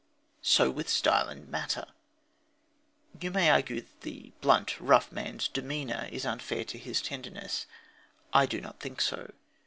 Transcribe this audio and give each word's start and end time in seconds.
So 0.41 0.71
with 0.71 0.89
style 0.89 1.29
and 1.29 1.47
matter. 1.47 1.85
You 3.21 3.29
may 3.29 3.51
argue 3.51 3.81
that 3.81 4.01
the 4.01 4.31
blunt, 4.41 4.79
rough 4.79 5.11
man's 5.11 5.47
demeanour 5.47 6.09
is 6.11 6.25
unfair 6.25 6.63
to 6.65 6.79
his 6.79 7.03
tenderness. 7.03 7.67
I 8.33 8.47
do 8.47 8.61
not 8.61 8.79
think 8.79 8.99
so. 8.99 9.31